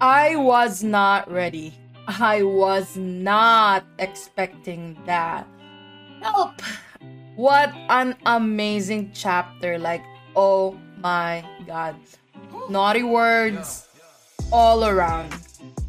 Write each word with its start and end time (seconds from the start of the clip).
I 0.00 0.34
was 0.34 0.82
not 0.82 1.30
ready. 1.30 1.74
I 2.06 2.42
was 2.42 2.96
not 2.96 3.84
expecting 3.98 4.96
that. 5.04 5.46
Nope. 6.22 6.62
What 7.36 7.70
an 7.90 8.16
amazing 8.24 9.10
chapter. 9.12 9.78
Like, 9.78 10.02
oh 10.34 10.78
my 11.00 11.44
god. 11.66 11.96
Naughty 12.70 13.02
words 13.02 13.88
all 14.50 14.86
around. 14.86 15.36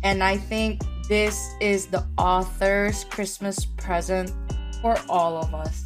And 0.03 0.21
I 0.21 0.35
think 0.35 0.81
this 1.07 1.49
is 1.61 1.87
the 1.87 2.05
author's 2.17 3.05
Christmas 3.05 3.63
present 3.63 4.33
for 4.81 4.97
all 5.07 5.37
of 5.37 5.55
us. 5.55 5.85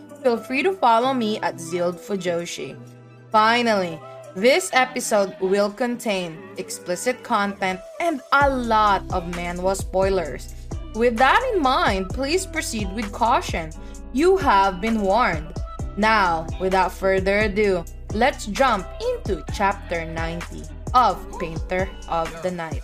feel 0.21 0.37
free 0.37 0.63
to 0.63 0.73
follow 0.73 1.13
me 1.13 1.39
at 1.39 1.59
Zealed 1.59 1.97
Fujoshi. 1.97 2.77
Finally, 3.31 3.99
this 4.35 4.69
episode 4.73 5.35
will 5.41 5.69
contain 5.69 6.37
explicit 6.57 7.23
content 7.23 7.79
and 7.99 8.21
a 8.31 8.49
lot 8.49 9.01
of 9.11 9.23
manhwa 9.33 9.75
spoilers. 9.75 10.53
With 10.95 11.17
that 11.17 11.41
in 11.53 11.61
mind, 11.61 12.09
please 12.09 12.45
proceed 12.45 12.87
with 12.93 13.11
caution. 13.11 13.71
You 14.13 14.37
have 14.37 14.79
been 14.79 15.01
warned. 15.01 15.51
Now, 15.97 16.47
without 16.59 16.91
further 16.91 17.39
ado, 17.39 17.83
let's 18.13 18.45
jump 18.45 18.87
into 18.99 19.43
chapter 19.53 20.05
90 20.05 20.63
of 20.93 21.17
Painter 21.39 21.89
of 22.07 22.27
the 22.43 22.51
Night. 22.51 22.83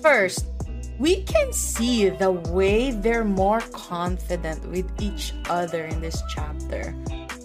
First, 0.00 0.46
we 0.98 1.22
can 1.22 1.52
see 1.52 2.08
the 2.08 2.30
way 2.30 2.90
they're 2.90 3.24
more 3.24 3.60
confident 3.72 4.64
with 4.68 4.90
each 5.00 5.32
other 5.48 5.84
in 5.86 6.00
this 6.00 6.22
chapter. 6.34 6.94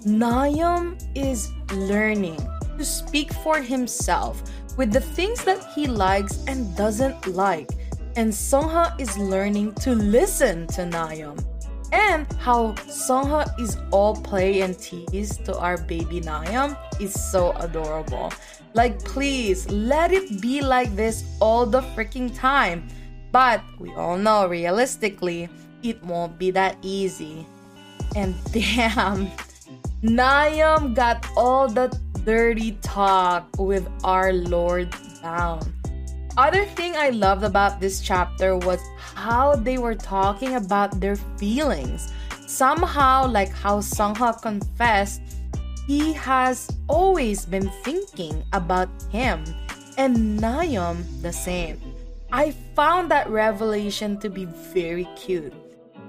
Nayeon 0.05 1.01
is 1.15 1.51
learning 1.73 2.39
to 2.77 2.85
speak 2.85 3.33
for 3.33 3.61
himself 3.61 4.43
with 4.77 4.91
the 4.91 5.01
things 5.01 5.43
that 5.43 5.63
he 5.73 5.87
likes 5.87 6.43
and 6.47 6.75
doesn't 6.77 7.27
like, 7.27 7.69
and 8.15 8.31
Songha 8.31 8.99
is 8.99 9.17
learning 9.17 9.73
to 9.75 9.93
listen 9.93 10.67
to 10.67 10.81
Nayeon. 10.81 11.43
And 11.91 12.31
how 12.33 12.73
Songha 12.87 13.47
is 13.59 13.77
all 13.91 14.15
play 14.15 14.61
and 14.61 14.77
tease 14.77 15.37
to 15.37 15.57
our 15.57 15.77
baby 15.77 16.21
Nayeon 16.21 16.77
is 16.99 17.13
so 17.13 17.53
adorable. 17.53 18.31
Like, 18.73 19.03
please 19.03 19.69
let 19.69 20.11
it 20.11 20.41
be 20.41 20.61
like 20.61 20.95
this 20.95 21.23
all 21.39 21.65
the 21.65 21.81
freaking 21.81 22.35
time. 22.37 22.87
But 23.37 23.61
we 23.77 23.93
all 23.93 24.17
know 24.17 24.47
realistically, 24.47 25.47
it 25.83 26.01
won't 26.01 26.39
be 26.39 26.49
that 26.57 26.75
easy. 26.81 27.45
And 28.15 28.33
damn, 28.51 29.29
Nayeon 30.01 30.95
got 30.95 31.23
all 31.37 31.69
the 31.69 31.93
dirty 32.25 32.71
talk 32.81 33.45
with 33.59 33.87
our 34.03 34.33
Lord 34.33 34.89
down. 35.21 35.61
Other 36.35 36.65
thing 36.65 36.97
I 36.97 37.09
loved 37.09 37.43
about 37.43 37.79
this 37.79 38.01
chapter 38.01 38.57
was 38.57 38.81
how 39.13 39.55
they 39.55 39.77
were 39.77 39.93
talking 39.93 40.55
about 40.55 40.99
their 40.99 41.15
feelings. 41.37 42.11
Somehow, 42.47 43.27
like 43.27 43.53
how 43.53 43.81
Sungha 43.81 44.41
confessed, 44.41 45.21
he 45.85 46.11
has 46.13 46.73
always 46.87 47.45
been 47.45 47.69
thinking 47.85 48.41
about 48.51 48.89
him, 49.11 49.45
and 49.95 50.39
Nayeon 50.41 51.05
the 51.21 51.31
same. 51.31 51.86
I 52.31 52.51
found 52.75 53.09
that 53.11 53.29
revelation 53.29 54.19
to 54.19 54.29
be 54.29 54.45
very 54.45 55.07
cute. 55.15 55.53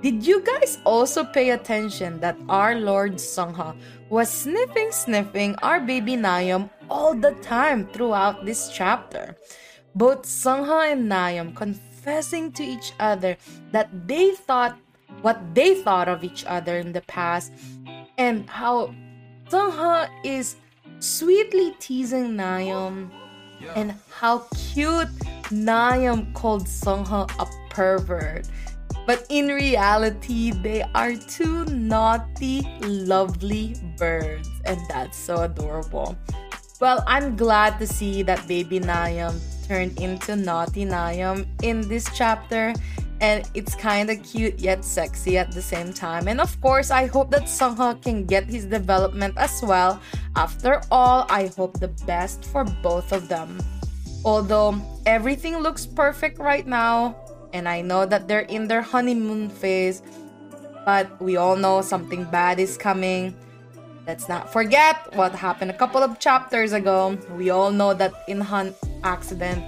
Did 0.02 0.26
you 0.26 0.42
guys 0.42 0.78
also 0.84 1.24
pay 1.24 1.50
attention 1.50 2.20
that 2.20 2.36
our 2.48 2.74
Lord 2.74 3.14
Sungha 3.14 3.76
was 4.10 4.28
sniffing 4.30 4.90
sniffing 4.90 5.54
our 5.62 5.80
baby 5.80 6.16
Nayeon 6.16 6.70
all 6.90 7.14
the 7.14 7.32
time 7.42 7.86
throughout 7.86 8.44
this 8.44 8.70
chapter? 8.70 9.36
Both 9.94 10.22
Sungha 10.22 10.92
and 10.92 11.10
Nayeon 11.10 11.54
confessing 11.54 12.52
to 12.52 12.62
each 12.62 12.92
other 12.98 13.36
that 13.72 13.90
they 14.06 14.32
thought 14.34 14.78
what 15.22 15.38
they 15.54 15.74
thought 15.82 16.08
of 16.08 16.22
each 16.22 16.44
other 16.46 16.78
in 16.78 16.92
the 16.92 17.02
past 17.02 17.52
and 18.18 18.48
how 18.50 18.94
Sungha 19.50 20.08
is 20.24 20.56
sweetly 21.00 21.74
teasing 21.78 22.34
Nayeon 22.34 23.10
and 23.74 23.94
how 24.10 24.46
cute 24.54 25.08
Nayeon 25.50 26.34
called 26.34 26.66
Sungha 26.66 27.30
a 27.38 27.46
pervert. 27.70 28.48
But 29.06 29.24
in 29.30 29.48
reality, 29.48 30.50
they 30.50 30.82
are 30.94 31.14
two 31.16 31.64
naughty, 31.66 32.68
lovely 32.82 33.74
birds, 33.96 34.50
and 34.66 34.78
that's 34.88 35.16
so 35.16 35.42
adorable. 35.42 36.16
Well, 36.80 37.02
I'm 37.06 37.34
glad 37.34 37.78
to 37.80 37.86
see 37.86 38.22
that 38.22 38.46
baby 38.46 38.80
Nayeon 38.80 39.40
turned 39.66 39.98
into 39.98 40.36
naughty 40.36 40.84
Nayeon 40.84 41.46
in 41.62 41.88
this 41.88 42.06
chapter, 42.14 42.74
and 43.20 43.48
it's 43.54 43.74
kind 43.74 44.10
of 44.10 44.22
cute 44.22 44.58
yet 44.60 44.84
sexy 44.84 45.38
at 45.38 45.50
the 45.52 45.62
same 45.62 45.92
time. 45.92 46.28
And 46.28 46.40
of 46.40 46.60
course, 46.60 46.90
I 46.90 47.06
hope 47.06 47.30
that 47.30 47.44
Sungha 47.44 48.00
can 48.02 48.24
get 48.24 48.44
his 48.44 48.64
development 48.66 49.34
as 49.36 49.60
well. 49.62 50.00
After 50.36 50.80
all, 50.90 51.26
I 51.28 51.50
hope 51.56 51.80
the 51.80 51.88
best 52.06 52.44
for 52.44 52.64
both 52.64 53.12
of 53.12 53.28
them. 53.28 53.58
Although 54.24 54.80
everything 55.06 55.58
looks 55.58 55.86
perfect 55.86 56.38
right 56.38 56.66
now, 56.66 57.16
and 57.52 57.68
I 57.68 57.80
know 57.80 58.06
that 58.06 58.28
they're 58.28 58.48
in 58.50 58.68
their 58.68 58.82
honeymoon 58.82 59.48
phase, 59.48 60.02
but 60.84 61.20
we 61.20 61.36
all 61.36 61.56
know 61.56 61.82
something 61.82 62.24
bad 62.24 62.60
is 62.60 62.76
coming. 62.76 63.34
Let's 64.06 64.28
not 64.28 64.52
forget 64.52 64.96
what 65.14 65.34
happened 65.34 65.70
a 65.70 65.76
couple 65.76 66.02
of 66.02 66.18
chapters 66.18 66.72
ago. 66.72 67.18
We 67.36 67.50
all 67.50 67.70
know 67.70 67.94
that 67.94 68.26
Inhan 68.28 68.74
accident 69.04 69.62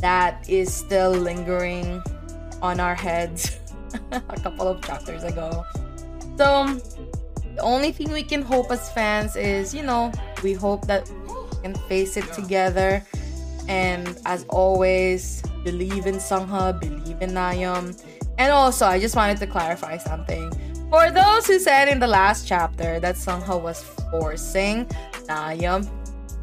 that 0.00 0.48
is 0.48 0.74
still 0.74 1.12
lingering 1.12 2.02
on 2.62 2.80
our 2.80 2.94
heads 2.94 3.58
a 4.12 4.40
couple 4.40 4.66
of 4.66 4.80
chapters 4.82 5.24
ago. 5.24 5.64
So, 6.38 6.80
the 7.54 7.60
only 7.60 7.92
thing 7.92 8.10
we 8.10 8.22
can 8.22 8.40
hope 8.40 8.70
as 8.70 8.90
fans 8.92 9.36
is, 9.36 9.74
you 9.74 9.82
know, 9.82 10.10
we 10.42 10.54
hope 10.54 10.86
that 10.86 11.10
we 11.10 11.62
can 11.62 11.74
face 11.86 12.16
it 12.16 12.32
together 12.32 13.04
and 13.68 14.18
as 14.26 14.44
always, 14.48 15.42
believe 15.64 16.06
in 16.06 16.16
Sungha, 16.16 16.78
believe 16.80 17.20
in 17.20 17.30
Nayeon. 17.30 18.02
And 18.38 18.52
also, 18.52 18.86
I 18.86 18.98
just 18.98 19.14
wanted 19.14 19.38
to 19.38 19.46
clarify 19.46 19.98
something. 19.98 20.50
For 20.90 21.10
those 21.10 21.46
who 21.46 21.58
said 21.58 21.88
in 21.88 21.98
the 21.98 22.06
last 22.06 22.46
chapter 22.46 23.00
that 23.00 23.16
Sungha 23.16 23.60
was 23.60 23.82
forcing 24.10 24.86
Nayeon, 25.28 25.88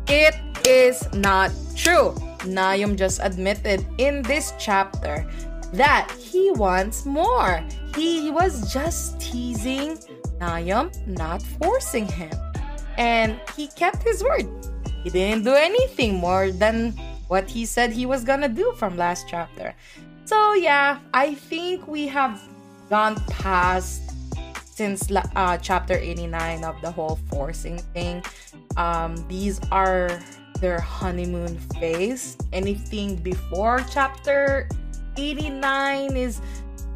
it 0.07 0.36
is 0.65 1.12
not 1.13 1.51
true. 1.75 2.15
Nayeon 2.39 2.98
just 2.98 3.19
admitted 3.22 3.86
in 3.98 4.22
this 4.24 4.54
chapter 4.57 5.30
that 5.74 6.12
he 6.12 6.51
wants 6.51 7.06
more. 7.06 7.63
He 7.95 8.31
was 8.31 8.71
just 8.74 9.19
teasing 9.19 9.98
Nayeon, 10.39 10.95
not 11.07 11.42
forcing 11.42 12.07
him. 12.07 12.31
And 12.98 13.39
he 13.56 13.68
kept 13.68 14.04
his 14.04 14.24
word. 14.24 14.48
He 15.04 15.10
didn't 15.10 15.44
do 15.44 15.54
anything 15.54 16.16
more 16.16 16.51
than 16.51 16.92
what 17.27 17.50
he 17.50 17.66
said 17.66 17.92
he 17.92 18.06
was 18.06 18.24
gonna 18.24 18.50
do 18.50 18.74
from 18.77 18.98
last 18.98 19.27
chapter. 19.27 19.74
So 20.25 20.54
yeah, 20.54 21.00
I 21.13 21.36
think 21.36 21.88
we 21.88 22.07
have 22.07 22.42
gone 22.89 23.15
past 23.30 24.12
since 24.80 25.10
uh, 25.12 25.57
chapter 25.57 25.94
89 25.94 26.63
of 26.63 26.81
the 26.81 26.92
whole 26.92 27.19
forcing 27.30 27.80
thing. 27.94 28.24
Um, 28.77 29.15
these 29.27 29.60
are 29.72 30.19
their 30.60 30.80
honeymoon 30.80 31.57
phase. 31.80 32.38
Anything 32.54 33.15
before 33.18 33.86
chapter 33.92 34.69
89 35.19 36.16
is, 36.16 36.42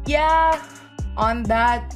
yeah, 0.06 0.62
on 1.16 1.42
that, 1.44 1.94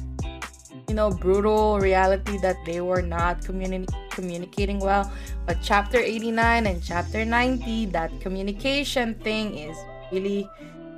you 0.87 0.95
know, 0.95 1.09
brutal 1.09 1.79
reality 1.79 2.37
that 2.39 2.57
they 2.65 2.81
were 2.81 3.01
not 3.01 3.41
communi- 3.41 3.89
communicating 4.11 4.79
well. 4.79 5.11
But 5.45 5.57
chapter 5.61 5.97
89 5.97 6.67
and 6.67 6.83
chapter 6.83 7.25
90, 7.25 7.87
that 7.87 8.11
communication 8.21 9.15
thing 9.15 9.57
is 9.57 9.77
really 10.11 10.49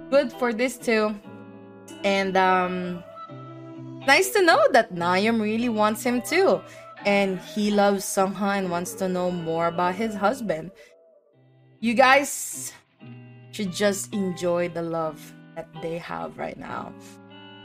good 0.10 0.31
for 0.33 0.54
this 0.54 0.78
too. 0.78 1.16
And 2.04 2.36
um 2.36 3.04
nice 4.07 4.31
to 4.31 4.42
know 4.42 4.60
that 4.72 4.94
Nayeon 4.94 5.42
really 5.42 5.69
wants 5.69 6.04
him 6.04 6.22
too. 6.22 6.62
And 7.06 7.39
he 7.39 7.72
loves 7.72 8.04
Sungha 8.06 8.57
and 8.57 8.69
wants 8.69 8.94
to 8.95 9.07
know 9.07 9.31
more 9.31 9.68
about 9.68 9.95
his 9.95 10.13
husband. 10.13 10.72
You 11.80 11.95
guys 11.95 12.74
should 13.51 13.71
just 13.71 14.13
enjoy 14.13 14.69
the 14.69 14.81
love 14.81 15.19
that 15.56 15.68
they 15.81 15.98
have 15.98 16.38
right 16.38 16.57
now. 16.57 16.94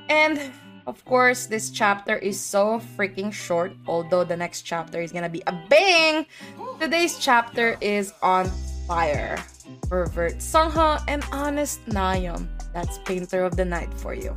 And 0.09 0.53
of 0.87 1.05
course, 1.05 1.47
this 1.47 1.71
chapter 1.71 2.17
is 2.17 2.39
so 2.39 2.81
freaking 2.97 3.33
short, 3.33 3.73
although 3.87 4.23
the 4.23 4.37
next 4.37 4.63
chapter 4.63 5.01
is 5.01 5.11
gonna 5.11 5.29
be 5.29 5.43
a 5.47 5.53
bang. 5.69 6.27
Today's 6.79 7.19
chapter 7.19 7.77
is 7.81 8.13
on 8.23 8.51
fire. 8.87 9.39
Pervert 9.89 10.39
Sungha 10.39 11.03
and 11.09 11.25
honest 11.33 11.85
Nayeon. 11.87 12.47
That's 12.73 12.99
Painter 12.99 13.43
of 13.43 13.57
the 13.57 13.65
Night 13.65 13.93
for 13.95 14.15
you. 14.15 14.37